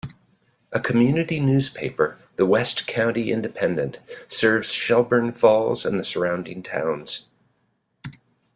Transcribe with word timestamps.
A 0.71 0.79
community 0.79 1.39
newspaper, 1.39 2.17
the 2.35 2.45
"West 2.47 2.87
County 2.87 3.31
Independent," 3.31 3.99
serves 4.27 4.71
Shelburne 4.71 5.31
Falls 5.31 5.85
and 5.85 5.99
the 5.99 6.03
surrounding 6.03 6.63
towns. 6.63 7.27